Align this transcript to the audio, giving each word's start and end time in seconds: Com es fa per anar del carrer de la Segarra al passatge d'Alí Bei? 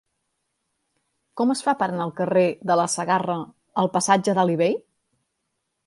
Com 1.41 1.53
es 1.55 1.61
fa 1.67 1.75
per 1.83 1.89
anar 1.89 2.01
del 2.03 2.15
carrer 2.21 2.47
de 2.71 2.79
la 2.81 2.89
Segarra 2.95 3.39
al 3.85 3.93
passatge 3.99 4.39
d'Alí 4.41 4.61
Bei? 4.65 4.79